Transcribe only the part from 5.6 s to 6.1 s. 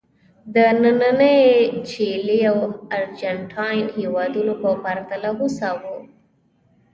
وو.